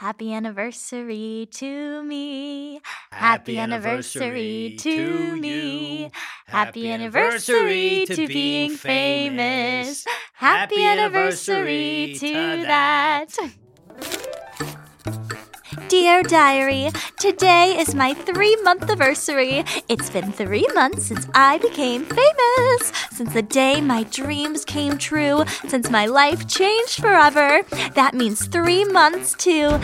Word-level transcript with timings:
Happy 0.00 0.32
anniversary 0.32 1.46
to 1.52 2.02
me. 2.04 2.80
Happy 3.12 3.58
anniversary 3.58 4.74
to 4.78 5.36
me. 5.36 6.10
Happy 6.46 6.90
anniversary 6.90 8.06
to 8.06 8.26
being 8.26 8.70
famous. 8.70 10.06
Happy 10.32 10.86
anniversary 10.86 12.16
to 12.18 12.32
that. 12.62 13.28
Dear 15.90 16.22
Diary, 16.22 16.92
today 17.18 17.76
is 17.76 17.96
my 17.96 18.14
three 18.14 18.54
month 18.62 18.84
anniversary. 18.84 19.64
It's 19.88 20.08
been 20.08 20.30
three 20.30 20.64
months 20.72 21.06
since 21.06 21.26
I 21.34 21.58
became 21.58 22.04
famous, 22.04 22.92
since 23.10 23.32
the 23.32 23.42
day 23.42 23.80
my 23.80 24.04
dreams 24.04 24.64
came 24.64 24.98
true, 24.98 25.42
since 25.66 25.90
my 25.90 26.06
life 26.06 26.46
changed 26.46 27.00
forever. 27.00 27.64
That 27.94 28.14
means 28.14 28.46
three 28.46 28.84
months 28.84 29.34
to 29.38 29.80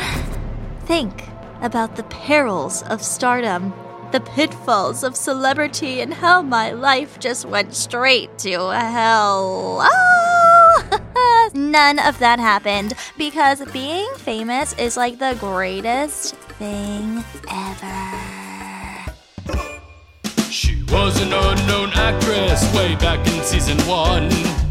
think 0.85 1.25
about 1.61 1.97
the 1.97 2.05
perils 2.05 2.85
of 2.85 3.03
stardom, 3.03 3.75
the 4.13 4.21
pitfalls 4.21 5.03
of 5.03 5.17
celebrity, 5.17 6.01
and 6.01 6.15
how 6.15 6.41
my 6.41 6.71
life 6.71 7.19
just 7.19 7.47
went 7.47 7.75
straight 7.75 8.39
to 8.39 8.69
hell. 8.71 9.81
Ah! 9.83 10.46
None 11.55 11.99
of 11.99 12.19
that 12.19 12.39
happened 12.39 12.95
because 13.17 13.65
being 13.73 14.13
famous 14.17 14.73
is 14.75 14.97
like 14.97 15.19
the 15.19 15.37
greatest 15.39 16.35
thing 16.59 17.25
ever. 17.51 18.37
She 20.51 20.83
was 20.91 21.21
an 21.21 21.33
unknown 21.33 21.91
actress 21.95 22.63
way 22.75 22.95
back 22.97 23.27
in 23.29 23.43
season 23.43 23.79
one. 23.87 24.29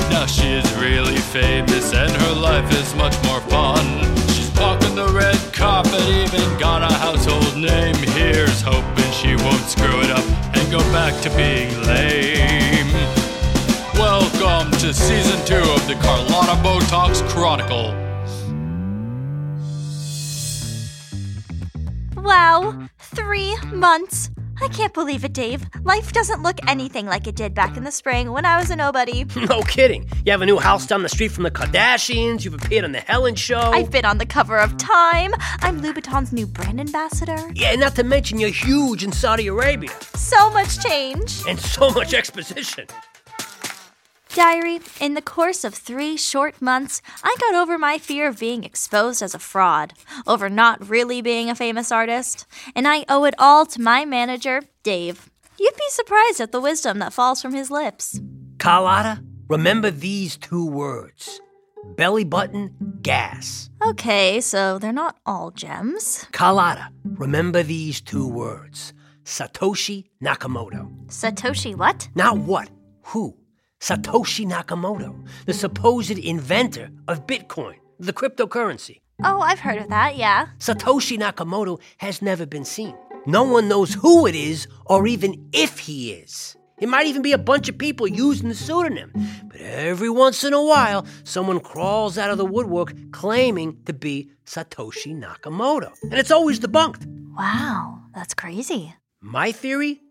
Now 0.09 0.25
she 0.25 0.47
is 0.53 0.73
really 0.78 1.17
famous 1.17 1.94
and 1.94 2.12
her 2.12 2.34
life 2.34 2.72
is 2.73 2.94
much 2.95 3.16
more 3.25 3.42
fun. 3.42 3.86
She's 4.30 4.52
walking 4.59 4.95
the 4.95 5.08
red 5.08 5.38
carpet, 5.53 6.08
even 6.08 6.58
got 6.59 6.81
a 6.81 6.94
household 6.94 7.58
name. 7.58 7.95
Here's 7.95 8.62
hoping 8.62 9.12
she 9.12 9.36
won't 9.36 9.66
screw 9.66 10.02
it 10.02 10.12
up 10.12 10.25
and 10.56 10.72
go 10.72 10.80
back 10.92 11.19
to 11.23 11.30
being 11.31 11.72
lame. 11.84 12.94
Welcome 13.95 14.34
to 14.85 14.94
season 14.94 15.44
two 15.47 15.56
of 15.56 15.88
the 15.88 15.96
Carlotta 15.96 16.62
Beautox 16.62 17.28
Chronicle. 17.29 17.91
Wow, 22.22 22.88
three 23.00 23.56
months. 23.73 24.29
I 24.62 24.68
can't 24.68 24.94
believe 24.94 25.25
it, 25.25 25.34
Dave. 25.34 25.66
Life 25.84 26.12
doesn't 26.13 26.44
look 26.44 26.59
anything 26.68 27.07
like 27.07 27.25
it 27.25 27.35
did 27.35 27.56
back 27.56 27.78
in 27.78 27.84
the 27.84 27.91
spring 27.91 28.31
when 28.31 28.46
I 28.46 28.57
was 28.59 28.69
a 28.69 28.75
nobody. 28.75 29.25
No 29.50 29.63
kidding. 29.63 30.07
You 30.23 30.31
have 30.31 30.44
a 30.44 30.46
new 30.46 30.59
house 30.59 30.85
down 30.85 31.02
the 31.02 31.09
street 31.09 31.31
from 31.31 31.46
the 31.46 31.52
Kardashians. 31.52 32.46
You've 32.46 32.53
appeared 32.53 32.85
on 32.85 32.91
the 32.91 33.00
Helen 33.00 33.34
Show. 33.34 33.59
I've 33.59 33.90
been 33.90 34.06
on 34.06 34.19
the 34.19 34.25
cover 34.28 34.59
of 34.59 34.78
Time. 34.78 35.34
I'm 35.62 35.81
Louboutin's 35.81 36.31
new 36.31 36.46
brand 36.46 36.79
ambassador. 36.79 37.40
yeah, 37.56 37.72
and 37.72 37.81
not 37.81 37.96
to 37.96 38.03
mention 38.03 38.40
you're 38.40 38.50
huge 38.52 39.03
in 39.03 39.12
Saudi 39.12 39.47
Arabia. 39.47 39.90
So 40.13 40.52
much 40.52 40.78
change. 40.84 41.41
And 41.47 41.59
so 41.59 41.90
much 41.90 42.13
exposition. 42.13 42.85
Diary, 44.35 44.81
in 45.00 45.13
the 45.13 45.22
course 45.22 45.63
of 45.63 45.73
three 45.73 46.18
short 46.18 46.62
months, 46.62 47.01
I 47.23 47.38
got 47.40 47.56
over 47.56 47.78
my 47.78 47.97
fear 47.97 48.28
of 48.28 48.38
being 48.38 48.66
exposed 48.66 49.23
as 49.23 49.34
a 49.34 49.40
fraud, 49.40 49.94
over 50.28 50.50
not 50.50 50.90
really 50.90 51.22
being 51.22 51.50
a 51.50 51.56
famous 51.56 51.90
artist, 51.90 52.46
and 52.75 52.85
I 52.85 53.06
owe 53.07 53.23
it 53.23 53.34
all 53.40 53.66
to 53.68 53.81
my 53.81 54.03
manager, 54.03 54.63
Dave. 54.84 55.29
You'd 55.57 55.78
be 55.78 55.88
surprised 55.88 56.41
at 56.41 56.51
the 56.51 56.59
wisdom 56.59 57.00
that 57.00 57.13
falls 57.13 57.41
from 57.41 57.53
his 57.53 57.72
lips. 57.72 58.19
Carlotta, 58.59 59.23
remember 59.47 59.90
these 59.90 60.35
two 60.35 60.67
words 60.67 61.40
belly 61.96 62.25
button 62.25 62.75
gas. 63.02 63.69
Okay, 63.88 64.41
so 64.41 64.78
they're 64.79 64.91
not 64.91 65.16
all 65.25 65.52
gems. 65.52 66.28
Carlotta, 66.34 66.90
remember 67.06 67.63
these 67.63 68.02
two 68.02 68.28
words 68.28 68.94
Satoshi 69.23 70.09
Nakamoto. 70.22 70.91
Satoshi, 71.06 71.73
what? 71.73 72.09
Now 72.16 72.35
what? 72.35 72.69
Who? 73.03 73.38
Satoshi 73.81 74.46
Nakamoto, 74.46 75.28
the 75.46 75.53
supposed 75.53 76.18
inventor 76.18 76.90
of 77.08 77.28
Bitcoin, 77.28 77.75
the 78.00 78.13
cryptocurrency. 78.13 79.02
Oh, 79.24 79.40
I've 79.40 79.59
heard 79.59 79.78
of 79.78 79.90
that, 79.90 80.16
yeah. 80.16 80.47
Satoshi 80.59 81.18
Nakamoto 81.18 81.80
has 81.97 82.22
never 82.22 82.46
been 82.46 82.66
seen. 82.66 82.96
No 83.25 83.44
one 83.44 83.68
knows 83.68 83.94
who 83.94 84.28
it 84.28 84.35
is 84.35 84.68
or 84.85 85.08
even 85.08 85.50
if 85.53 85.80
he 85.80 86.12
is. 86.12 86.56
It 86.80 86.90
might 86.90 87.08
even 87.08 87.22
be 87.22 87.31
a 87.31 87.38
bunch 87.38 87.69
of 87.69 87.78
people 87.78 88.08
using 88.08 88.50
the 88.50 88.56
pseudonym. 88.56 89.12
But 89.46 89.62
every 89.62 90.09
once 90.09 90.44
in 90.44 90.53
a 90.53 90.62
while, 90.62 91.06
someone 91.24 91.62
crawls 91.62 92.18
out 92.18 92.31
of 92.31 92.38
the 92.38 92.46
woodwork 92.46 92.94
claiming 93.12 93.78
to 93.85 93.94
be 93.94 94.30
Satoshi 94.46 95.16
Nakamoto. 95.18 95.91
And 96.03 96.16
it's 96.16 96.31
always 96.31 96.59
debunked. 96.59 97.06
Wow, 97.38 98.02
that's 98.14 98.34
crazy. 98.34 98.94
My 99.22 99.52
theory 99.52 100.02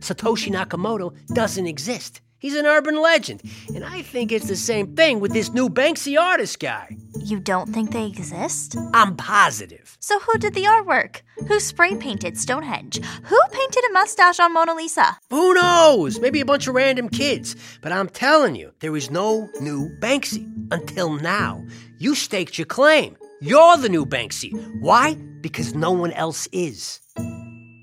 Satoshi 0.00 0.50
Nakamoto 0.50 1.14
doesn't 1.34 1.66
exist. 1.66 2.20
He's 2.44 2.56
an 2.56 2.66
urban 2.66 3.00
legend. 3.00 3.40
And 3.74 3.82
I 3.82 4.02
think 4.02 4.30
it's 4.30 4.48
the 4.48 4.54
same 4.54 4.94
thing 4.94 5.18
with 5.18 5.32
this 5.32 5.54
new 5.54 5.70
Banksy 5.70 6.20
artist 6.20 6.60
guy. 6.60 6.94
You 7.24 7.40
don't 7.40 7.72
think 7.72 7.92
they 7.92 8.04
exist? 8.04 8.76
I'm 8.92 9.16
positive. 9.16 9.96
So 10.00 10.18
who 10.18 10.36
did 10.36 10.52
the 10.52 10.64
artwork? 10.64 11.22
Who 11.48 11.58
spray 11.58 11.94
painted 11.94 12.36
Stonehenge? 12.36 13.02
Who 13.02 13.40
painted 13.50 13.84
a 13.88 13.92
mustache 13.94 14.40
on 14.40 14.52
Mona 14.52 14.74
Lisa? 14.74 15.16
Who 15.30 15.54
knows? 15.54 16.20
Maybe 16.20 16.42
a 16.42 16.44
bunch 16.44 16.68
of 16.68 16.74
random 16.74 17.08
kids. 17.08 17.56
But 17.80 17.92
I'm 17.92 18.10
telling 18.10 18.56
you, 18.56 18.72
there 18.80 18.94
is 18.94 19.10
no 19.10 19.48
new 19.60 19.88
Banksy. 20.00 20.46
Until 20.70 21.14
now. 21.14 21.64
You 21.96 22.14
staked 22.14 22.58
your 22.58 22.66
claim. 22.66 23.16
You're 23.40 23.78
the 23.78 23.88
new 23.88 24.04
Banksy. 24.04 24.52
Why? 24.82 25.14
Because 25.40 25.74
no 25.74 25.92
one 25.92 26.12
else 26.12 26.46
is. 26.52 27.00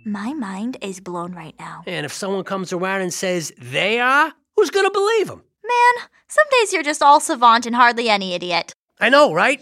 My 0.05 0.33
mind 0.33 0.77
is 0.81 0.99
blown 0.99 1.33
right 1.33 1.55
now. 1.57 1.81
And 1.87 2.05
if 2.05 2.13
someone 2.13 2.43
comes 2.43 2.73
around 2.73 3.01
and 3.01 3.13
says 3.13 3.51
they 3.57 3.99
are, 3.99 4.33
who's 4.61 4.69
gonna 4.69 4.91
believe 4.91 5.27
him? 5.27 5.41
Man, 5.63 6.07
some 6.27 6.45
days 6.51 6.71
you're 6.71 6.83
just 6.83 7.01
all 7.01 7.19
savant 7.19 7.65
and 7.65 7.75
hardly 7.75 8.09
any 8.09 8.35
idiot. 8.35 8.75
I 8.99 9.09
know, 9.09 9.33
right? 9.33 9.59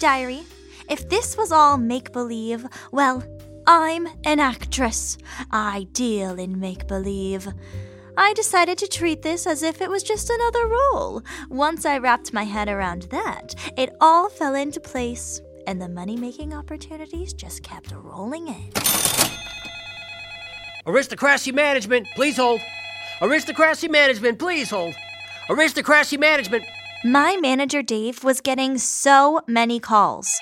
Diary, 0.00 0.40
if 0.88 1.06
this 1.10 1.36
was 1.36 1.52
all 1.52 1.76
make 1.76 2.10
believe, 2.10 2.66
well, 2.90 3.22
I'm 3.66 4.08
an 4.24 4.40
actress. 4.40 5.18
I 5.50 5.86
deal 5.92 6.38
in 6.38 6.58
make 6.58 6.88
believe. 6.88 7.48
I 8.16 8.32
decided 8.32 8.78
to 8.78 8.88
treat 8.88 9.20
this 9.20 9.46
as 9.46 9.62
if 9.62 9.82
it 9.82 9.90
was 9.90 10.02
just 10.02 10.30
another 10.30 10.66
role. 10.66 11.22
Once 11.50 11.84
I 11.84 11.98
wrapped 11.98 12.32
my 12.32 12.44
head 12.44 12.70
around 12.70 13.02
that, 13.10 13.54
it 13.76 13.94
all 14.00 14.30
fell 14.30 14.54
into 14.54 14.80
place, 14.80 15.42
and 15.66 15.82
the 15.82 15.88
money 15.88 16.16
making 16.16 16.54
opportunities 16.54 17.34
just 17.34 17.62
kept 17.62 17.92
rolling 17.92 18.48
in. 18.48 18.72
Aristocracy 20.86 21.52
management, 21.52 22.08
please 22.14 22.38
hold. 22.38 22.62
Aristocracy 23.22 23.86
management, 23.86 24.38
please 24.38 24.70
hold. 24.70 24.94
Aristocracy 25.50 26.16
management. 26.16 26.64
My 27.04 27.36
manager 27.36 27.82
Dave 27.82 28.24
was 28.24 28.40
getting 28.40 28.78
so 28.78 29.42
many 29.46 29.78
calls 29.78 30.40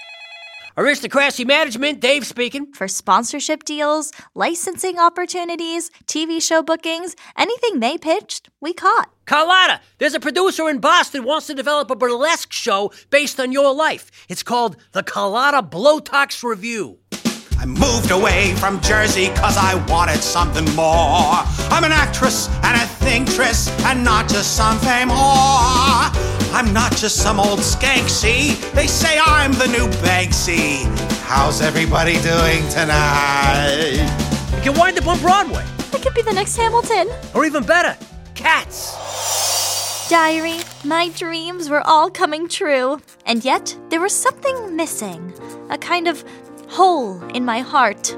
Aristocracy 0.78 1.44
management, 1.44 1.98
Dave 1.98 2.24
speaking. 2.24 2.72
for 2.72 2.86
sponsorship 2.86 3.64
deals, 3.64 4.12
licensing 4.36 4.96
opportunities, 4.96 5.90
TV 6.06 6.40
show 6.40 6.62
bookings, 6.62 7.16
anything 7.36 7.80
they 7.80 7.98
pitched, 7.98 8.48
we 8.60 8.72
caught. 8.72 9.10
Carlotta, 9.26 9.80
there's 9.98 10.14
a 10.14 10.20
producer 10.20 10.68
in 10.68 10.78
Boston 10.78 11.24
wants 11.24 11.48
to 11.48 11.54
develop 11.54 11.90
a 11.90 11.96
burlesque 11.96 12.52
show 12.52 12.92
based 13.10 13.40
on 13.40 13.50
your 13.50 13.74
life. 13.74 14.12
It's 14.28 14.44
called 14.44 14.76
the 14.92 15.02
Carlotta 15.02 15.64
Blowtox 15.64 16.44
Review. 16.44 16.98
I 17.60 17.66
moved 17.66 18.12
away 18.12 18.54
from 18.54 18.80
Jersey 18.80 19.28
cause 19.34 19.56
I 19.56 19.74
wanted 19.88 20.22
something 20.22 20.64
more. 20.76 21.42
I'm 21.74 21.82
an 21.82 21.90
actress 21.90 22.48
and 22.62 22.76
a 22.76 22.86
thinktress 22.86 23.68
and 23.84 24.04
not 24.04 24.28
just 24.28 24.56
some 24.56 24.78
fame 24.78 25.08
whore. 25.08 26.08
I'm 26.54 26.72
not 26.72 26.92
just 26.92 27.16
some 27.16 27.40
old 27.40 27.58
skank, 27.58 28.08
see? 28.08 28.54
They 28.74 28.86
say 28.86 29.18
I'm 29.18 29.52
the 29.54 29.66
new 29.66 29.88
Banksy. 30.06 30.84
How's 31.22 31.60
everybody 31.60 32.12
doing 32.22 32.66
tonight? 32.68 34.06
You 34.54 34.62
can 34.62 34.78
wind 34.78 34.96
up 34.98 35.08
on 35.08 35.18
Broadway. 35.18 35.66
I 35.92 35.98
could 35.98 36.14
be 36.14 36.22
the 36.22 36.32
next 36.32 36.56
Hamilton. 36.56 37.08
Or 37.34 37.44
even 37.44 37.64
better, 37.64 37.96
Cats. 38.36 40.08
Diary, 40.08 40.60
my 40.84 41.08
dreams 41.10 41.68
were 41.68 41.84
all 41.86 42.08
coming 42.08 42.48
true. 42.48 43.00
And 43.26 43.44
yet, 43.44 43.76
there 43.90 44.00
was 44.00 44.14
something 44.14 44.76
missing 44.76 45.34
a 45.70 45.76
kind 45.76 46.08
of 46.08 46.24
hole 46.68 47.22
in 47.34 47.44
my 47.44 47.60
heart. 47.60 48.12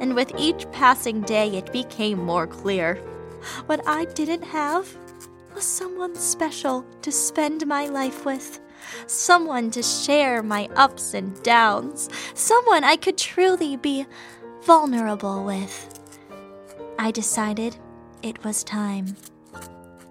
And 0.00 0.14
with 0.14 0.32
each 0.38 0.70
passing 0.72 1.22
day, 1.22 1.56
it 1.56 1.72
became 1.72 2.18
more 2.18 2.46
clear. 2.46 2.96
What 3.66 3.86
I 3.86 4.04
didn't 4.04 4.42
have 4.42 4.96
was 5.54 5.64
someone 5.64 6.14
special 6.14 6.84
to 7.02 7.10
spend 7.10 7.66
my 7.66 7.86
life 7.86 8.24
with. 8.24 8.60
Someone 9.06 9.70
to 9.72 9.82
share 9.82 10.42
my 10.42 10.68
ups 10.76 11.14
and 11.14 11.42
downs. 11.42 12.10
Someone 12.34 12.84
I 12.84 12.96
could 12.96 13.18
truly 13.18 13.76
be 13.76 14.06
vulnerable 14.62 15.44
with. 15.44 15.98
I 16.98 17.10
decided 17.10 17.76
it 18.22 18.44
was 18.44 18.62
time 18.64 19.16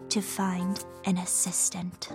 to 0.10 0.22
find 0.22 0.84
an 1.06 1.18
assistant. 1.18 2.10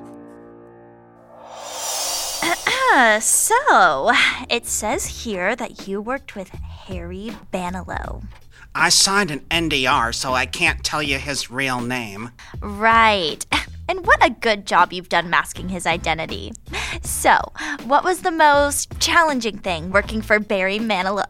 So, 3.21 4.13
it 4.49 4.67
says 4.67 5.25
here 5.25 5.55
that 5.57 5.87
you 5.87 6.01
worked 6.01 6.35
with 6.35 6.49
Harry 6.51 7.31
Banilow. 7.53 8.25
I 8.75 8.89
signed 8.89 9.31
an 9.31 9.41
NDR, 9.51 10.15
so 10.15 10.33
I 10.33 10.47
can't 10.47 10.85
tell 10.85 11.03
you 11.03 11.19
his 11.19 11.51
real 11.51 11.81
name. 11.81 12.31
Right. 12.61 13.45
And 13.89 14.07
what 14.07 14.25
a 14.25 14.31
good 14.31 14.67
job 14.67 14.93
you've 14.93 15.09
done 15.09 15.31
masking 15.31 15.69
his 15.69 15.85
identity. 15.85 16.53
So, 17.03 17.37
what 17.87 18.05
was 18.05 18.23
the 18.23 18.31
most 18.31 19.01
challenging 19.01 19.59
thing 19.59 19.91
working 19.91 20.23
for 20.23 20.39
Barry 20.39 20.79
Manilow? 20.79 21.25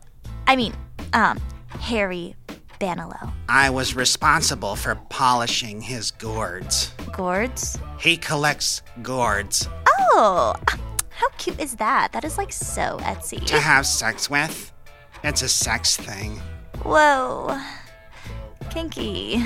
I 0.47 0.57
mean, 0.57 0.75
um, 1.15 1.41
Harry 1.69 2.35
Banilow. 2.79 3.33
I 3.49 3.71
was 3.71 3.97
responsible 3.97 4.77
for 4.77 4.97
polishing 5.09 5.81
his 5.81 6.11
gourds. 6.11 6.93
Gourds? 7.15 7.79
He 7.99 8.19
collects 8.19 8.83
gourds 9.01 9.67
Oh, 10.13 10.55
how 11.21 11.29
cute 11.37 11.61
is 11.61 11.77
that? 11.77 12.13
That 12.13 12.25
is 12.25 12.39
like 12.39 12.51
so 12.51 12.97
Etsy. 13.03 13.45
to 13.45 13.61
have 13.61 13.85
sex 13.87 14.31
with. 14.31 14.73
It's 15.23 15.43
a 15.43 15.49
sex 15.49 15.97
thing. 15.99 16.41
Whoa. 16.83 17.61
Kinky. 18.71 19.45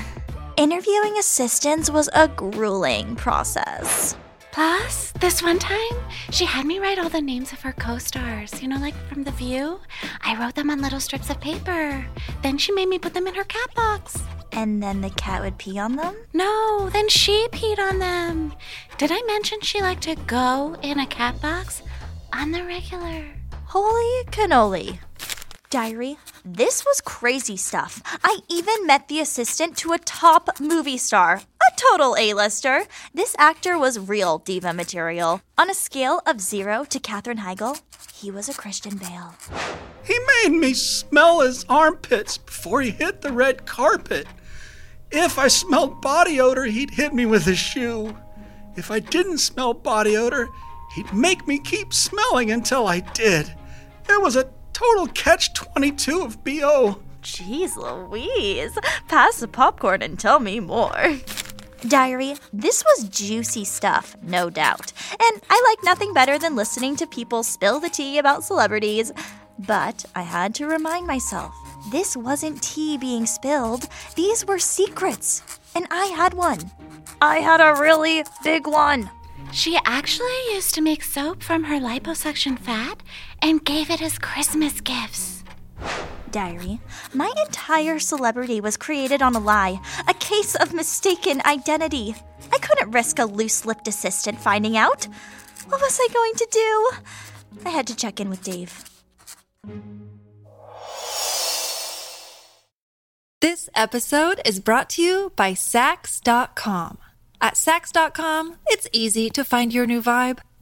Interviewing 0.56 1.18
assistants 1.18 1.90
was 1.90 2.08
a 2.14 2.28
grueling 2.28 3.16
process. 3.16 4.16
Plus, 4.54 5.10
this 5.18 5.42
one 5.42 5.58
time, 5.58 5.98
she 6.30 6.44
had 6.44 6.64
me 6.64 6.78
write 6.78 7.00
all 7.00 7.08
the 7.08 7.20
names 7.20 7.52
of 7.52 7.60
her 7.62 7.72
co 7.72 7.98
stars, 7.98 8.62
you 8.62 8.68
know, 8.68 8.78
like 8.78 8.94
from 9.08 9.24
The 9.24 9.32
View. 9.32 9.80
I 10.22 10.38
wrote 10.38 10.54
them 10.54 10.70
on 10.70 10.80
little 10.80 11.00
strips 11.00 11.28
of 11.28 11.40
paper. 11.40 12.06
Then 12.40 12.56
she 12.56 12.70
made 12.70 12.88
me 12.88 13.00
put 13.00 13.14
them 13.14 13.26
in 13.26 13.34
her 13.34 13.42
cat 13.42 13.74
box. 13.74 14.22
And 14.52 14.80
then 14.80 15.00
the 15.00 15.10
cat 15.10 15.42
would 15.42 15.58
pee 15.58 15.76
on 15.76 15.96
them? 15.96 16.14
No, 16.32 16.88
then 16.92 17.08
she 17.08 17.48
peed 17.50 17.80
on 17.80 17.98
them. 17.98 18.54
Did 18.96 19.10
I 19.12 19.20
mention 19.26 19.60
she 19.60 19.82
liked 19.82 20.04
to 20.04 20.14
go 20.14 20.76
in 20.82 21.00
a 21.00 21.06
cat 21.06 21.42
box? 21.42 21.82
On 22.32 22.52
the 22.52 22.62
regular. 22.62 23.24
Holy 23.64 24.24
cannoli. 24.26 25.00
Diary, 25.68 26.16
this 26.44 26.84
was 26.86 27.00
crazy 27.00 27.56
stuff. 27.56 28.00
I 28.22 28.38
even 28.48 28.86
met 28.86 29.08
the 29.08 29.18
assistant 29.18 29.76
to 29.78 29.94
a 29.94 29.98
top 29.98 30.60
movie 30.60 30.98
star, 30.98 31.42
total 31.76 32.16
A-lister. 32.16 32.84
This 33.12 33.34
actor 33.38 33.78
was 33.78 33.98
real 33.98 34.38
diva 34.38 34.72
material. 34.72 35.42
On 35.58 35.70
a 35.70 35.74
scale 35.74 36.20
of 36.26 36.40
zero 36.40 36.84
to 36.84 36.98
Katherine 36.98 37.38
Heigl, 37.38 37.80
he 38.12 38.30
was 38.30 38.48
a 38.48 38.54
Christian 38.54 38.96
Bale. 38.96 39.34
He 40.04 40.18
made 40.42 40.58
me 40.58 40.74
smell 40.74 41.40
his 41.40 41.64
armpits 41.68 42.38
before 42.38 42.82
he 42.82 42.90
hit 42.90 43.20
the 43.20 43.32
red 43.32 43.66
carpet. 43.66 44.26
If 45.10 45.38
I 45.38 45.48
smelled 45.48 46.00
body 46.00 46.40
odor, 46.40 46.64
he'd 46.64 46.90
hit 46.90 47.14
me 47.14 47.26
with 47.26 47.44
his 47.44 47.58
shoe. 47.58 48.16
If 48.76 48.90
I 48.90 48.98
didn't 48.98 49.38
smell 49.38 49.72
body 49.74 50.16
odor, 50.16 50.48
he'd 50.94 51.12
make 51.12 51.46
me 51.46 51.58
keep 51.58 51.94
smelling 51.94 52.50
until 52.50 52.86
I 52.86 53.00
did. 53.00 53.54
It 54.08 54.20
was 54.20 54.36
a 54.36 54.50
total 54.72 55.06
catch 55.08 55.54
22 55.54 56.20
of 56.20 56.44
BO. 56.44 57.00
Jeez 57.22 57.76
Louise. 57.76 58.76
Pass 59.08 59.38
the 59.38 59.48
popcorn 59.48 60.02
and 60.02 60.18
tell 60.18 60.40
me 60.40 60.60
more. 60.60 61.16
Diary, 61.88 62.34
this 62.50 62.82
was 62.82 63.08
juicy 63.10 63.64
stuff, 63.64 64.16
no 64.22 64.48
doubt. 64.48 64.92
And 65.12 65.42
I 65.50 65.62
like 65.68 65.84
nothing 65.84 66.14
better 66.14 66.38
than 66.38 66.56
listening 66.56 66.96
to 66.96 67.06
people 67.06 67.42
spill 67.42 67.78
the 67.78 67.90
tea 67.90 68.18
about 68.18 68.42
celebrities. 68.42 69.12
But 69.58 70.04
I 70.14 70.22
had 70.22 70.54
to 70.56 70.66
remind 70.66 71.06
myself 71.06 71.54
this 71.92 72.16
wasn't 72.16 72.62
tea 72.62 72.96
being 72.96 73.26
spilled, 73.26 73.88
these 74.16 74.46
were 74.46 74.58
secrets. 74.58 75.42
And 75.74 75.86
I 75.90 76.06
had 76.06 76.32
one. 76.32 76.70
I 77.20 77.38
had 77.38 77.60
a 77.60 77.78
really 77.78 78.24
big 78.42 78.66
one. 78.66 79.10
She 79.52 79.78
actually 79.84 80.52
used 80.52 80.74
to 80.76 80.80
make 80.80 81.04
soap 81.04 81.42
from 81.42 81.64
her 81.64 81.78
liposuction 81.78 82.58
fat 82.58 83.02
and 83.42 83.64
gave 83.64 83.90
it 83.90 84.00
as 84.00 84.18
Christmas 84.18 84.80
gifts. 84.80 85.44
Diary, 86.34 86.80
my 87.14 87.32
entire 87.46 88.00
celebrity 88.00 88.60
was 88.60 88.76
created 88.76 89.22
on 89.22 89.36
a 89.36 89.38
lie, 89.38 89.80
a 90.08 90.14
case 90.14 90.56
of 90.56 90.74
mistaken 90.74 91.40
identity. 91.46 92.16
I 92.52 92.58
couldn't 92.58 92.90
risk 92.90 93.20
a 93.20 93.24
loose 93.24 93.64
lipped 93.64 93.86
assistant 93.86 94.40
finding 94.40 94.76
out. 94.76 95.06
What 95.68 95.80
was 95.80 96.00
I 96.02 96.08
going 96.12 96.34
to 96.34 96.48
do? 96.50 96.90
I 97.64 97.70
had 97.70 97.86
to 97.86 97.94
check 97.94 98.18
in 98.18 98.30
with 98.30 98.42
Dave. 98.42 98.84
This 103.40 103.70
episode 103.76 104.40
is 104.44 104.58
brought 104.58 104.90
to 104.90 105.02
you 105.02 105.32
by 105.36 105.52
Saks.com. 105.52 106.98
At 107.40 107.54
Saks.com, 107.54 108.56
it's 108.66 108.88
easy 108.92 109.30
to 109.30 109.44
find 109.44 109.72
your 109.72 109.86
new 109.86 110.02
vibe. 110.02 110.38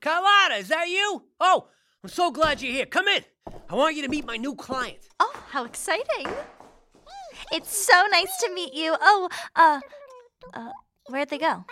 Carlotta, 0.00 0.54
is 0.54 0.68
that 0.68 0.88
you? 0.88 1.24
Oh, 1.40 1.68
I'm 2.02 2.08
so 2.08 2.30
glad 2.30 2.62
you're 2.62 2.72
here. 2.72 2.86
Come 2.86 3.06
in. 3.08 3.22
I 3.68 3.74
want 3.74 3.96
you 3.96 4.02
to 4.02 4.08
meet 4.08 4.24
my 4.24 4.36
new 4.36 4.54
client. 4.54 4.98
Oh, 5.18 5.32
how 5.50 5.64
exciting! 5.64 6.26
It's 7.52 7.76
so 7.76 8.04
nice 8.10 8.36
to 8.38 8.54
meet 8.54 8.72
you. 8.72 8.96
Oh, 9.00 9.28
uh, 9.54 9.80
uh, 10.54 10.70
where'd 11.08 11.28
they 11.28 11.38
go? 11.38 11.64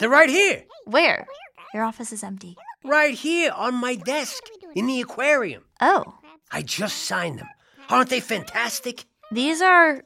They're 0.00 0.08
right 0.08 0.28
here. 0.28 0.64
Where? 0.84 1.26
Your 1.72 1.84
office 1.84 2.12
is 2.12 2.24
empty. 2.24 2.56
Right 2.84 3.14
here 3.14 3.52
on 3.52 3.74
my 3.74 3.94
desk 3.94 4.42
in 4.74 4.86
the 4.86 5.00
aquarium. 5.00 5.64
Oh, 5.80 6.18
I 6.50 6.62
just 6.62 7.04
signed 7.04 7.38
them. 7.38 7.48
Aren't 7.88 8.10
they 8.10 8.20
fantastic? 8.20 9.04
these 9.30 9.60
are 9.62 10.02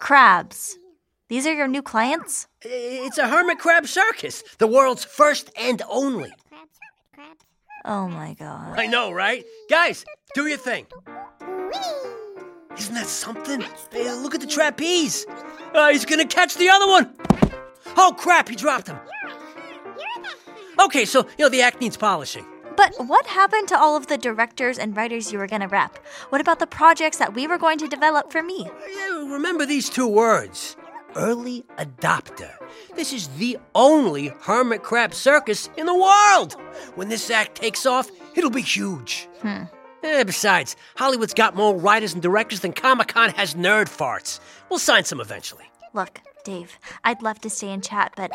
crabs. 0.00 0.76
These 1.28 1.46
are 1.46 1.54
your 1.54 1.68
new 1.68 1.82
clients? 1.82 2.48
It's 2.62 3.18
a 3.18 3.28
hermit 3.28 3.58
crab 3.60 3.86
circus, 3.86 4.42
the 4.58 4.66
world's 4.66 5.04
first 5.04 5.50
and 5.56 5.80
only. 5.88 6.32
Oh 7.84 8.08
my 8.08 8.34
god. 8.34 8.78
I 8.78 8.86
know, 8.86 9.10
right? 9.10 9.44
Guys, 9.68 10.04
do 10.34 10.46
your 10.46 10.58
thing. 10.58 10.86
Isn't 12.78 12.94
that 12.94 13.06
something? 13.06 13.64
Hey, 13.90 14.12
look 14.14 14.34
at 14.34 14.40
the 14.40 14.46
trapeze. 14.46 15.26
Uh, 15.74 15.90
he's 15.90 16.04
gonna 16.04 16.26
catch 16.26 16.56
the 16.56 16.68
other 16.70 16.86
one. 16.86 17.14
Oh 17.96 18.14
crap, 18.16 18.48
he 18.48 18.56
dropped 18.56 18.88
him. 18.88 18.98
Okay, 20.78 21.04
so, 21.04 21.26
you 21.36 21.44
know, 21.44 21.48
the 21.50 21.60
act 21.60 21.80
needs 21.80 21.96
polishing. 21.96 22.46
But 22.76 22.94
what 23.06 23.26
happened 23.26 23.68
to 23.68 23.78
all 23.78 23.96
of 23.96 24.06
the 24.06 24.16
directors 24.16 24.78
and 24.78 24.96
writers 24.96 25.30
you 25.30 25.38
were 25.38 25.46
going 25.46 25.60
to 25.60 25.68
rep? 25.68 25.98
What 26.30 26.40
about 26.40 26.58
the 26.58 26.66
projects 26.66 27.18
that 27.18 27.34
we 27.34 27.46
were 27.46 27.58
going 27.58 27.76
to 27.78 27.86
develop 27.86 28.32
for 28.32 28.42
me? 28.42 28.70
Yeah, 28.96 29.30
remember 29.30 29.66
these 29.66 29.90
two 29.90 30.08
words 30.08 30.76
early 31.16 31.64
adopter. 31.78 32.50
This 32.94 33.12
is 33.12 33.28
the 33.38 33.58
only 33.74 34.28
hermit 34.40 34.82
crab 34.82 35.14
circus 35.14 35.68
in 35.76 35.86
the 35.86 35.94
world. 35.94 36.54
When 36.94 37.08
this 37.08 37.30
act 37.30 37.56
takes 37.56 37.86
off, 37.86 38.10
it'll 38.34 38.50
be 38.50 38.62
huge. 38.62 39.28
Hmm. 39.42 39.64
Eh, 40.02 40.24
besides, 40.24 40.76
Hollywood's 40.96 41.34
got 41.34 41.54
more 41.54 41.76
writers 41.76 42.14
and 42.14 42.22
directors 42.22 42.60
than 42.60 42.72
Comic 42.72 43.08
Con 43.08 43.30
has 43.30 43.54
nerd 43.54 43.86
farts. 43.86 44.40
We'll 44.70 44.78
sign 44.78 45.04
some 45.04 45.20
eventually. 45.20 45.64
Look, 45.92 46.20
Dave, 46.44 46.78
I'd 47.04 47.22
love 47.22 47.40
to 47.40 47.50
stay 47.50 47.70
and 47.70 47.84
chat, 47.84 48.12
but. 48.16 48.30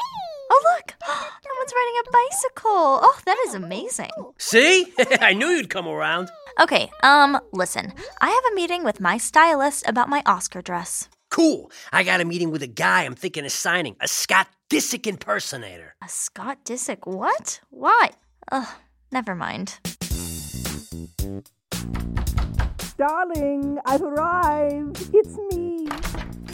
Oh, 0.51 0.75
look! 0.75 0.93
Someone's 1.01 1.73
riding 1.75 2.01
a 2.07 2.11
bicycle! 2.11 2.99
Oh, 3.01 3.19
that 3.25 3.37
is 3.47 3.55
amazing. 3.55 4.11
See? 4.37 4.93
I 5.21 5.33
knew 5.33 5.47
you'd 5.47 5.71
come 5.71 5.87
around. 5.87 6.29
Okay, 6.59 6.91
um, 7.01 7.39
listen. 7.51 7.93
I 8.21 8.29
have 8.29 8.51
a 8.51 8.55
meeting 8.55 8.83
with 8.83 8.99
my 9.01 9.17
stylist 9.17 9.87
about 9.87 10.07
my 10.07 10.21
Oscar 10.25 10.61
dress. 10.61 11.09
Cool. 11.35 11.69
I 11.91 12.03
got 12.03 12.21
a 12.21 12.25
meeting 12.25 12.49
with 12.49 12.63
a 12.63 12.67
guy 12.67 13.03
I'm 13.03 13.13
thinking 13.13 13.43
of 13.43 13.51
signing, 13.51 13.97
a 13.99 14.07
Scott 14.07 14.47
Disick 14.69 15.05
impersonator. 15.05 15.93
A 16.01 16.07
Scott 16.07 16.63
Disick? 16.63 17.05
What? 17.05 17.59
Why? 17.71 18.11
Ugh, 18.53 18.69
never 19.11 19.35
mind. 19.35 19.77
Darling, 22.97 23.79
I've 23.85 24.01
arrived. 24.01 25.09
It's 25.13 25.35
me. 25.51 25.89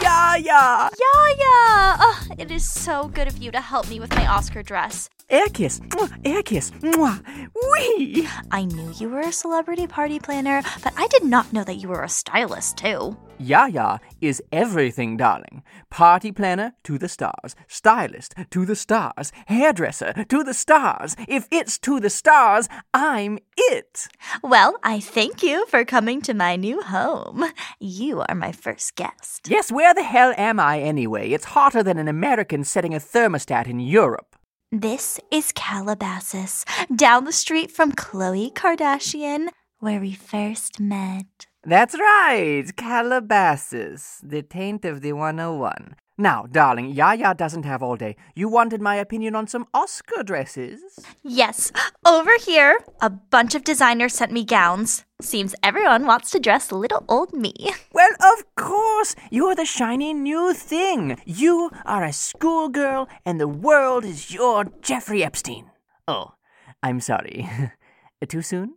Yaya! 0.02 0.90
Yaya! 0.90 1.98
Oh, 2.00 2.26
it 2.40 2.50
is 2.50 2.68
so 2.68 3.08
good 3.10 3.28
of 3.28 3.38
you 3.38 3.52
to 3.52 3.62
help 3.62 3.88
me 3.88 4.00
with 4.00 4.10
my 4.16 4.26
Oscar 4.26 4.64
dress. 4.64 5.10
Air 5.32 5.48
kiss. 5.48 5.80
Mwah, 5.80 6.12
air 6.26 6.44
kiss. 6.44 6.72
Mwah. 6.72 7.24
Wee! 7.72 8.28
I 8.52 8.66
knew 8.66 8.92
you 9.00 9.08
were 9.08 9.22
a 9.22 9.32
celebrity 9.32 9.88
party 9.88 10.20
planner, 10.20 10.62
but 10.84 10.94
I 10.98 11.08
did 11.08 11.24
not 11.24 11.54
know 11.54 11.64
that 11.64 11.76
you 11.76 11.88
were 11.88 12.04
a 12.04 12.10
stylist, 12.10 12.76
too. 12.76 13.16
Yaya 13.40 14.02
is 14.20 14.44
everything, 14.52 15.16
darling. 15.16 15.64
Party 15.90 16.34
planner 16.34 16.74
to 16.84 16.98
the 16.98 17.08
stars, 17.08 17.56
stylist 17.70 18.36
to 18.50 18.66
the 18.66 18.76
stars, 18.76 19.32
hairdresser 19.46 20.26
to 20.28 20.44
the 20.44 20.54
stars. 20.54 21.16
If 21.30 21.48
it's 21.50 21.80
to 21.80 22.02
the 22.02 22.10
stars, 22.10 22.68
I'm 22.94 23.40
it. 23.56 24.10
Well, 24.44 24.76
I 24.84 25.00
thank 25.00 25.42
you 25.44 25.66
for 25.68 25.86
coming 25.86 26.22
to 26.24 26.34
my 26.34 26.58
new 26.58 26.82
home. 26.82 27.46
You 27.80 28.20
are 28.28 28.36
my 28.36 28.52
first 28.52 28.98
guest. 28.98 29.48
Yes, 29.50 29.72
where 29.72 29.94
the 29.94 30.04
hell 30.04 30.34
am 30.36 30.60
I 30.60 30.82
anyway? 30.82 31.30
It's 31.30 31.46
hotter 31.46 31.84
than 31.84 31.98
an 31.98 32.10
American 32.10 32.66
setting 32.66 32.94
a 32.94 33.00
thermostat 33.00 33.68
in 33.68 33.80
Europe. 33.80 34.31
This 34.74 35.20
is 35.30 35.52
Calabasas, 35.52 36.64
down 36.96 37.26
the 37.26 37.34
street 37.34 37.72
from 37.72 37.92
Khloe 37.92 38.54
Kardashian, 38.54 39.50
where 39.80 40.00
we 40.00 40.14
first 40.14 40.80
met. 40.80 41.46
That's 41.66 42.00
right, 42.00 42.64
Calabasas, 42.78 44.22
the 44.24 44.42
taint 44.42 44.86
of 44.86 45.02
the 45.02 45.12
101. 45.12 45.98
Now, 46.22 46.46
darling, 46.46 46.92
Yaya 46.92 47.34
doesn't 47.34 47.66
have 47.66 47.82
all 47.82 47.96
day. 47.96 48.16
You 48.36 48.48
wanted 48.48 48.80
my 48.80 48.96
opinion 48.98 49.36
on 49.36 49.48
some 49.48 49.66
Oscar 49.74 50.22
dresses? 50.22 50.80
Yes, 51.24 51.72
over 52.06 52.38
here, 52.38 52.78
a 53.02 53.10
bunch 53.10 53.56
of 53.56 53.64
designers 53.64 54.14
sent 54.14 54.32
me 54.32 54.46
gowns. 54.46 55.04
Seems 55.20 55.56
everyone 55.64 56.06
wants 56.06 56.30
to 56.30 56.40
dress 56.40 56.72
little 56.72 57.04
old 57.10 57.34
me. 57.34 57.56
Well, 57.92 58.12
of 58.22 58.46
course, 58.56 59.16
you're 59.32 59.56
the 59.56 59.66
shiny 59.66 60.14
new 60.14 60.54
thing. 60.54 61.20
You 61.26 61.72
are 61.86 62.04
a 62.04 62.14
schoolgirl, 62.14 63.10
and 63.26 63.40
the 63.40 63.48
world 63.48 64.06
is 64.06 64.32
your 64.32 64.66
Jeffrey 64.84 65.24
Epstein. 65.24 65.72
Oh, 66.08 66.36
I'm 66.84 67.00
sorry. 67.00 67.50
Too 68.30 68.44
soon? 68.44 68.76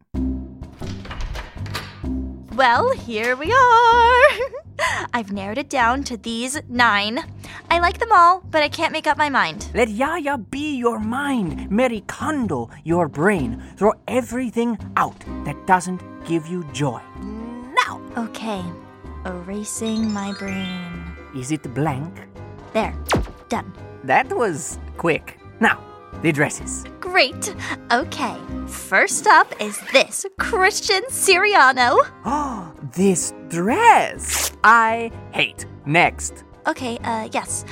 Well, 2.57 2.93
here 2.93 3.37
we 3.37 3.53
are. 3.53 4.61
I've 5.12 5.33
narrowed 5.33 5.59
it 5.59 5.69
down 5.69 6.04
to 6.04 6.16
these 6.16 6.61
nine. 6.69 7.21
I 7.71 7.78
like 7.78 7.99
them 7.99 8.12
all, 8.12 8.43
but 8.50 8.62
I 8.62 8.69
can't 8.69 8.93
make 8.93 9.07
up 9.07 9.19
my 9.19 9.28
mind. 9.28 9.69
Let 9.75 9.88
Yaya 9.88 10.38
be 10.38 10.76
your 10.76 10.99
mind, 10.99 11.71
Marie 11.71 12.02
Kondo 12.07 12.71
your 12.85 13.09
brain. 13.09 13.62
Throw 13.76 13.93
everything 14.09 14.78
out 14.97 15.19
that 15.45 15.66
doesn't 15.66 16.02
give 16.25 16.47
you 16.47 16.64
joy. 16.73 17.00
Now! 17.75 18.00
Okay, 18.16 18.62
erasing 19.26 20.12
my 20.12 20.33
brain. 20.38 21.04
Is 21.37 21.50
it 21.50 21.62
blank? 21.75 22.23
There, 22.73 22.95
done. 23.49 23.73
That 24.04 24.33
was 24.33 24.78
quick. 24.97 25.38
Now, 25.61 25.81
the 26.23 26.33
dresses. 26.33 26.85
Great. 27.00 27.54
Okay, 27.93 28.37
first 28.66 29.26
up 29.26 29.52
is 29.61 29.78
this 29.93 30.26
Christian 30.38 31.02
Siriano. 31.11 31.99
Oh, 32.25 32.63
this 32.95 33.33
dress! 33.49 34.53
I 34.65 35.11
hate. 35.33 35.67
Next. 35.87 36.45
Okay, 36.67 36.99
uh, 37.05 37.29
yes. 37.33 37.65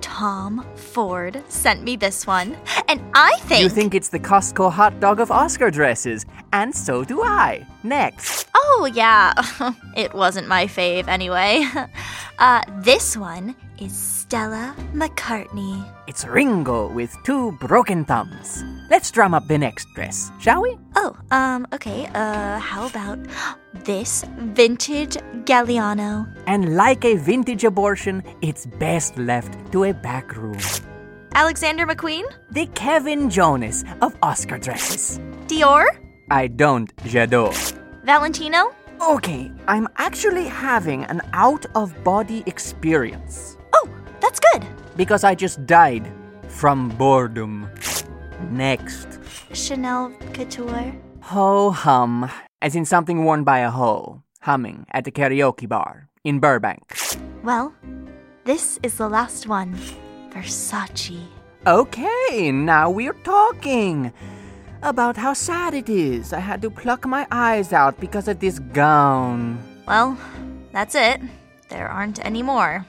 Tom 0.00 0.64
Ford 0.76 1.42
sent 1.48 1.82
me 1.82 1.96
this 1.96 2.26
one, 2.26 2.56
and 2.88 3.00
I 3.14 3.36
think. 3.40 3.62
You 3.62 3.68
think 3.68 3.94
it's 3.94 4.08
the 4.08 4.18
Costco 4.18 4.72
hot 4.72 4.98
dog 5.00 5.20
of 5.20 5.30
Oscar 5.30 5.70
dresses, 5.70 6.24
and 6.52 6.74
so 6.74 7.04
do 7.04 7.22
I. 7.22 7.66
Next. 7.82 8.48
Oh, 8.54 8.90
yeah. 8.92 9.32
it 9.96 10.14
wasn't 10.14 10.48
my 10.48 10.66
fave 10.66 11.08
anyway. 11.08 11.66
Uh, 12.38 12.60
this 12.82 13.16
one 13.16 13.56
is 13.80 13.96
Stella 13.96 14.76
McCartney. 14.92 15.82
It's 16.06 16.26
Ringo 16.26 16.92
with 16.92 17.16
two 17.24 17.52
broken 17.52 18.04
thumbs. 18.04 18.62
Let's 18.90 19.10
drum 19.10 19.32
up 19.32 19.48
the 19.48 19.56
next 19.56 19.86
dress, 19.94 20.30
shall 20.38 20.60
we? 20.60 20.76
Oh, 20.96 21.16
um, 21.30 21.66
okay. 21.72 22.10
Uh, 22.14 22.58
how 22.58 22.86
about 22.86 23.18
this 23.84 24.24
vintage 24.38 25.16
Galliano? 25.44 26.26
And 26.46 26.76
like 26.76 27.04
a 27.04 27.16
vintage 27.16 27.64
abortion, 27.64 28.22
it's 28.42 28.66
best 28.66 29.16
left 29.16 29.72
to 29.72 29.84
a 29.84 29.92
back 29.92 30.36
room. 30.36 30.58
Alexander 31.34 31.86
McQueen? 31.86 32.24
The 32.50 32.66
Kevin 32.68 33.28
Jonas 33.28 33.84
of 34.00 34.16
Oscar 34.22 34.58
dresses. 34.58 35.20
Dior? 35.46 35.84
I 36.30 36.46
don't 36.46 36.94
j'adore. 37.04 37.54
Valentino? 38.04 38.74
Okay, 39.02 39.52
I'm 39.68 39.86
actually 39.98 40.46
having 40.46 41.04
an 41.04 41.20
out 41.32 41.66
of 41.74 41.92
body 42.02 42.42
experience. 42.46 43.58
Oh, 43.74 43.88
that's 44.20 44.40
good. 44.52 44.64
Because 44.96 45.24
I 45.24 45.34
just 45.34 45.66
died 45.66 46.10
from 46.48 46.88
boredom. 46.88 47.68
Next. 48.50 49.20
Chanel 49.52 50.12
Couture? 50.32 50.94
Ho 51.20 51.70
hum, 51.70 52.30
as 52.60 52.74
in 52.74 52.84
something 52.84 53.24
worn 53.24 53.44
by 53.44 53.58
a 53.60 53.70
hoe, 53.70 54.22
humming 54.40 54.86
at 54.90 55.04
the 55.04 55.10
karaoke 55.10 55.68
bar 55.68 56.08
in 56.24 56.40
Burbank. 56.40 56.96
Well, 57.42 57.74
this 58.44 58.78
is 58.82 58.96
the 58.96 59.08
last 59.08 59.46
one. 59.46 59.74
Versace. 60.30 61.26
Okay, 61.66 62.52
now 62.52 62.90
we're 62.90 63.20
talking 63.24 64.12
about 64.82 65.16
how 65.16 65.32
sad 65.32 65.74
it 65.74 65.88
is. 65.88 66.32
I 66.32 66.40
had 66.40 66.62
to 66.62 66.70
pluck 66.70 67.06
my 67.06 67.26
eyes 67.30 67.72
out 67.72 67.98
because 67.98 68.28
of 68.28 68.40
this 68.40 68.58
gown. 68.58 69.58
Well, 69.86 70.16
that's 70.72 70.94
it. 70.94 71.20
There 71.68 71.88
aren't 71.88 72.24
any 72.24 72.42
more. 72.42 72.86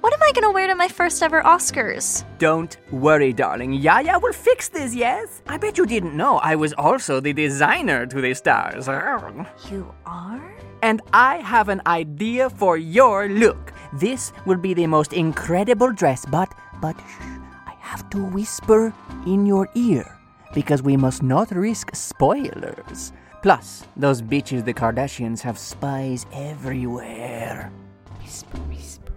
What 0.00 0.12
am 0.12 0.22
I 0.22 0.32
gonna 0.32 0.52
wear 0.52 0.66
to 0.66 0.74
my 0.74 0.88
first 0.88 1.22
ever 1.22 1.42
Oscars? 1.42 2.24
Don't 2.38 2.76
worry, 2.90 3.32
darling. 3.32 3.72
Yaya 3.72 4.18
will 4.18 4.32
fix 4.32 4.68
this, 4.68 4.94
yes? 4.94 5.42
I 5.46 5.56
bet 5.58 5.78
you 5.78 5.86
didn't 5.86 6.16
know 6.16 6.38
I 6.38 6.56
was 6.56 6.72
also 6.74 7.20
the 7.20 7.32
designer 7.32 8.06
to 8.06 8.20
the 8.20 8.34
stars. 8.34 8.86
You 9.70 9.94
are? 10.06 10.56
And 10.82 11.02
I 11.12 11.36
have 11.38 11.68
an 11.68 11.82
idea 11.86 12.48
for 12.50 12.76
your 12.76 13.28
look. 13.28 13.72
This 13.92 14.32
will 14.46 14.56
be 14.56 14.74
the 14.74 14.86
most 14.86 15.12
incredible 15.12 15.92
dress, 15.92 16.24
but, 16.24 16.52
but, 16.80 16.96
shh, 16.96 17.22
I 17.66 17.74
have 17.80 18.08
to 18.10 18.24
whisper 18.24 18.94
in 19.26 19.46
your 19.46 19.68
ear 19.74 20.18
because 20.54 20.82
we 20.82 20.96
must 20.96 21.22
not 21.22 21.50
risk 21.50 21.94
spoilers. 21.94 23.12
Plus, 23.42 23.84
those 23.96 24.20
bitches, 24.22 24.64
the 24.64 24.74
Kardashians, 24.74 25.40
have 25.40 25.58
spies 25.58 26.26
everywhere. 26.32 27.72
Whisper, 28.20 28.58
whisper. 28.68 29.09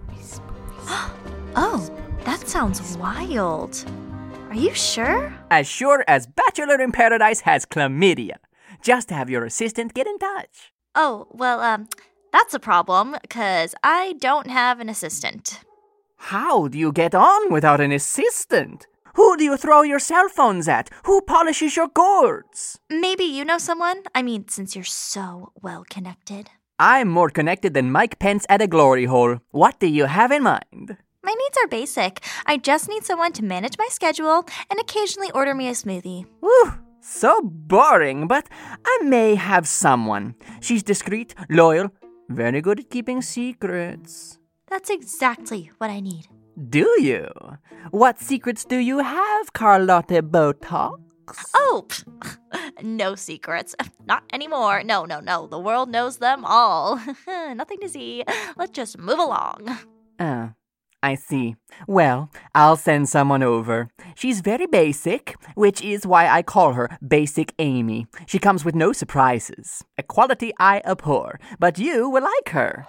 Oh, 1.56 1.88
that 2.24 2.48
sounds 2.48 2.98
wild. 2.98 3.86
Are 4.50 4.56
you 4.56 4.74
sure? 4.74 5.32
As 5.52 5.68
sure 5.68 6.04
as 6.08 6.26
Bachelor 6.26 6.82
in 6.82 6.92
Paradise 6.92 7.42
has 7.42 7.66
chlamydia. 7.66 8.38
Just 8.82 9.12
have 9.12 9.30
your 9.30 9.46
assistant 9.46 9.94
get 9.94 10.08
in 10.08 10.18
touch. 10.18 10.74
Oh, 10.96 11.28
well, 11.32 11.60
um, 11.60 11.88
that's 12.32 12.56
a 12.56 12.60
problem, 12.60 13.16
because 13.22 13.76
I 13.84 14.16
don't 14.20 14.48
have 14.48 14.80
an 14.80 14.90
assistant. 14.90 15.60
How 16.18 16.68
do 16.68 16.78
you 16.80 16.92
get 16.92 17.14
on 17.14 17.52
without 17.52 17.80
an 17.80 17.92
assistant? 17.92 18.88
Who 19.16 19.38
do 19.38 19.44
you 19.44 19.58
throw 19.58 19.84
your 19.84 20.00
cell 20.00 20.28
phones 20.28 20.68
at? 20.68 20.90
Who 21.06 21.22
polishes 21.22 21.76
your 21.76 21.88
gourds? 21.88 22.80
Maybe 22.90 23.26
you 23.26 23.46
know 23.46 23.60
someone? 23.60 24.02
I 24.16 24.24
mean, 24.24 24.48
since 24.48 24.76
you're 24.76 24.86
so 24.86 25.52
well 25.62 25.84
connected. 25.88 26.50
I'm 26.86 27.08
more 27.08 27.30
connected 27.30 27.74
than 27.74 27.94
Mike 27.94 28.20
Pence 28.20 28.46
at 28.50 28.62
a 28.62 28.68
glory 28.68 29.06
hole. 29.06 29.38
What 29.52 29.80
do 29.80 29.88
you 29.88 30.04
have 30.04 30.34
in 30.34 30.44
mind? 30.44 30.98
My 31.24 31.32
needs 31.32 31.58
are 31.64 31.68
basic. 31.70 32.20
I 32.46 32.58
just 32.58 32.90
need 32.90 33.06
someone 33.06 33.32
to 33.34 33.46
manage 33.46 33.78
my 33.78 33.88
schedule 33.90 34.46
and 34.70 34.78
occasionally 34.82 35.32
order 35.32 35.56
me 35.56 35.70
a 35.70 35.72
smoothie. 35.72 36.26
Whew, 36.42 36.74
so 37.00 37.40
boring, 37.42 38.28
but 38.28 38.50
I 38.86 39.00
may 39.04 39.36
have 39.36 39.66
someone. 39.66 40.36
She's 40.60 40.84
discreet, 40.84 41.34
loyal, 41.50 41.90
very 42.28 42.60
good 42.60 42.82
at 42.82 42.90
keeping 42.90 43.22
secrets. 43.22 44.38
That's 44.68 44.90
exactly 44.90 45.72
what 45.78 45.90
I 45.90 46.02
need. 46.02 46.28
Do 46.70 46.86
you? 47.00 47.30
What 47.92 48.20
secrets 48.20 48.66
do 48.66 48.76
you 48.76 49.00
have, 49.00 49.54
Carlotta 49.54 50.22
Beautox? 50.22 51.00
Oh, 51.56 51.88
no 52.84 53.16
secrets. 53.16 53.76
Not 54.06 54.24
anymore. 54.32 54.84
No, 54.84 55.06
no, 55.06 55.20
no. 55.20 55.48
The 55.48 55.60
world 55.60 55.90
knows 55.90 56.18
them 56.18 56.44
all. 56.46 57.00
Nothing 57.28 57.80
to 57.80 57.90
see. 57.90 58.24
Let's 58.58 58.72
just 58.72 58.98
move 58.98 59.20
along. 59.20 59.78
Oh, 60.20 60.52
I 61.02 61.16
see. 61.16 61.56
Well, 61.88 62.30
I'll 62.54 62.76
send 62.76 63.10
someone 63.10 63.44
over. 63.44 63.90
She's 64.16 64.42
very 64.42 64.68
basic, 64.68 65.36
which 65.56 65.82
is 65.82 66.06
why 66.06 66.28
I 66.28 66.44
call 66.44 66.74
her 66.74 66.98
Basic 67.06 67.54
Amy. 67.60 68.08
She 68.26 68.40
comes 68.40 68.64
with 68.64 68.76
no 68.76 68.94
surprises, 68.94 69.84
a 69.98 70.04
quality 70.04 70.54
I 70.60 70.82
abhor, 70.86 71.40
but 71.60 71.80
you 71.80 72.10
will 72.10 72.24
like 72.24 72.50
her. 72.50 72.86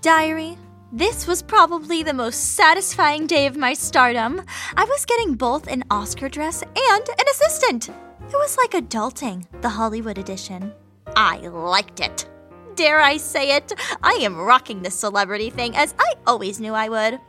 Diary, 0.00 0.56
this 0.92 1.26
was 1.26 1.42
probably 1.42 2.02
the 2.02 2.14
most 2.14 2.54
satisfying 2.54 3.26
day 3.26 3.46
of 3.46 3.56
my 3.56 3.74
stardom. 3.74 4.42
I 4.76 4.84
was 4.84 5.04
getting 5.04 5.34
both 5.34 5.66
an 5.66 5.84
Oscar 5.90 6.28
dress 6.28 6.62
and 6.62 7.08
an 7.08 7.24
assistant. 7.30 7.88
It 7.88 8.32
was 8.32 8.56
like 8.56 8.72
adulting, 8.72 9.44
the 9.60 9.68
Hollywood 9.68 10.18
edition. 10.18 10.72
I 11.16 11.38
liked 11.38 12.00
it. 12.00 12.28
Dare 12.76 13.00
I 13.00 13.16
say 13.16 13.56
it? 13.56 13.72
I 14.02 14.12
am 14.22 14.36
rocking 14.36 14.82
this 14.82 14.94
celebrity 14.94 15.50
thing 15.50 15.76
as 15.76 15.94
I 15.98 16.14
always 16.26 16.60
knew 16.60 16.74
I 16.74 16.88
would. 16.88 17.20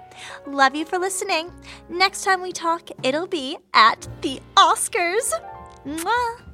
Love 0.45 0.75
you 0.75 0.85
for 0.85 0.97
listening. 0.97 1.51
Next 1.89 2.23
time 2.23 2.41
we 2.41 2.51
talk, 2.51 2.89
it'll 3.03 3.27
be 3.27 3.57
at 3.73 4.07
the 4.21 4.41
Oscars. 4.55 5.31
Mwah. 5.85 6.46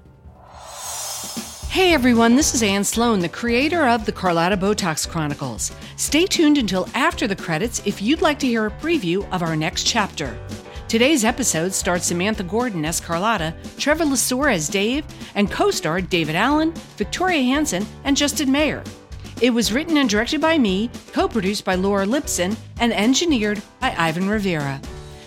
Hey 1.73 1.91
everyone, 1.91 2.35
this 2.35 2.53
is 2.53 2.61
Ann 2.61 2.83
Sloan, 2.83 3.19
the 3.19 3.27
creator 3.27 3.87
of 3.87 4.05
the 4.05 4.11
Carlotta 4.11 4.55
Beautox 4.55 5.09
Chronicles. 5.09 5.71
Stay 5.95 6.27
tuned 6.27 6.59
until 6.59 6.87
after 6.93 7.25
the 7.27 7.35
credits 7.35 7.81
if 7.83 7.99
you'd 7.99 8.21
like 8.21 8.37
to 8.39 8.45
hear 8.45 8.67
a 8.67 8.71
preview 8.71 9.27
of 9.33 9.41
our 9.41 9.55
next 9.55 9.87
chapter. 9.87 10.37
Today's 10.87 11.25
episode 11.25 11.73
stars 11.73 12.03
Samantha 12.03 12.43
Gordon 12.43 12.85
as 12.85 12.99
Carlotta, 12.99 13.55
Trevor 13.79 14.03
Lissauer 14.03 14.53
as 14.53 14.69
Dave, 14.69 15.03
and 15.33 15.49
co 15.49 15.71
star 15.71 15.99
David 15.99 16.35
Allen, 16.35 16.73
Victoria 16.95 17.41
Hansen, 17.41 17.87
and 18.03 18.15
Justin 18.15 18.51
Mayer. 18.51 18.83
It 19.41 19.49
was 19.49 19.73
written 19.73 19.97
and 19.97 20.07
directed 20.07 20.41
by 20.41 20.59
me, 20.59 20.91
co 21.11 21.27
produced 21.27 21.65
by 21.65 21.73
Laura 21.73 22.05
Lipson, 22.05 22.55
and 22.79 22.93
engineered 22.93 23.63
by 23.79 23.95
Ivan 23.97 24.29
Rivera. 24.29 24.79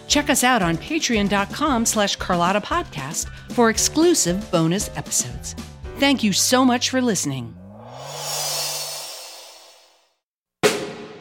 Check 0.07 0.31
us 0.31 0.45
out 0.45 0.62
on 0.62 0.76
patreon.com 0.76 1.87
slash 1.87 2.15
Carlotta 2.15 2.61
Podcast 2.61 3.29
for 3.50 3.69
exclusive 3.69 4.49
bonus 4.53 4.97
episodes. 4.97 5.57
Thank 5.99 6.23
you 6.23 6.35
so 6.35 6.62
much 6.62 6.91
for 6.91 7.00
listening. 7.00 7.57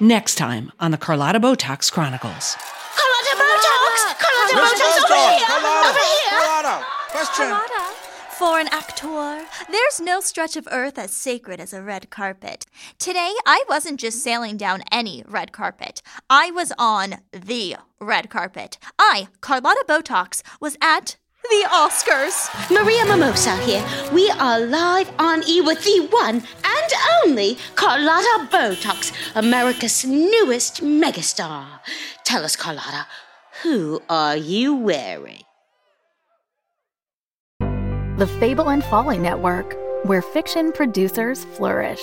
Next 0.02 0.36
time 0.36 0.74
on 0.82 0.92
the 0.92 0.98
Carlotta 0.98 1.40
Beautox 1.40 1.90
Chronicles. 1.90 2.58
Carlotta 2.94 3.36
Beautox! 3.38 4.20
Carlotta 4.20 4.54
Beautox 4.54 5.04
over 5.04 5.16
here! 5.16 5.48
Over 5.88 6.00
here! 6.00 6.30
Carlotta, 6.30 6.86
question. 7.10 7.56
For 8.32 8.60
an 8.60 8.68
actor, 8.68 9.46
there's 9.72 10.02
no 10.02 10.20
stretch 10.20 10.58
of 10.58 10.68
earth 10.70 10.98
as 10.98 11.12
sacred 11.12 11.62
as 11.62 11.72
a 11.72 11.82
red 11.82 12.10
carpet. 12.10 12.66
Today, 13.00 13.34
I 13.46 13.64
wasn't 13.70 13.98
just 13.98 14.22
sailing 14.22 14.58
down 14.58 14.84
any 14.92 15.24
red 15.26 15.54
carpet. 15.54 16.02
I 16.30 16.52
was 16.52 16.74
on 16.78 17.20
the 17.32 17.78
red 18.02 18.30
carpet. 18.30 18.78
I, 19.00 19.30
Carlotta 19.40 19.86
Beautox, 19.88 20.42
was 20.60 20.76
at 20.82 21.16
the 21.50 21.68
Oscars. 21.72 22.50
Maria 22.72 23.06
Mimosa 23.06 23.56
here. 23.58 23.86
We 24.12 24.30
are 24.32 24.60
live 24.60 25.12
on 25.20 25.44
E 25.48 25.62
with 25.62 25.84
the 25.84 26.08
one 26.10 26.36
and 26.36 26.92
only 27.24 27.58
Carlotta 27.76 28.48
Beautox, 28.52 29.12
America's 29.36 30.06
newest 30.06 30.82
megastar. 30.82 31.80
Tell 32.24 32.44
us, 32.44 32.56
Carlotta, 32.56 33.06
who 33.64 34.02
are 34.10 34.38
you 34.38 34.76
wearing? 34.76 35.44
The 37.60 38.28
Fable 38.40 38.70
and 38.70 38.84
Folly 38.84 39.18
Network, 39.18 39.76
where 40.06 40.22
fiction 40.22 40.72
producers 40.72 41.46
flourish. 41.46 42.02